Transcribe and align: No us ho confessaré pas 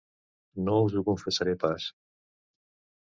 No 0.69 0.77
us 0.87 0.95
ho 0.95 1.03
confessaré 1.09 1.55
pas 1.67 1.89